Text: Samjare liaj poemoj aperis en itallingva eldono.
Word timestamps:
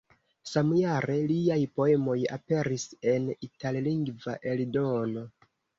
Samjare 0.51 1.17
liaj 1.33 1.59
poemoj 1.81 2.17
aperis 2.39 2.89
en 3.15 3.31
itallingva 3.51 4.41
eldono. 4.55 5.31